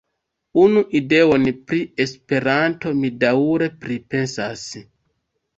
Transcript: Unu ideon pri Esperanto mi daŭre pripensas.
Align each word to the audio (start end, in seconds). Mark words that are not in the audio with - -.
Unu 0.61 0.81
ideon 0.99 1.45
pri 1.73 1.81
Esperanto 2.05 2.95
mi 3.03 3.13
daŭre 3.25 3.69
pripensas. 3.85 4.65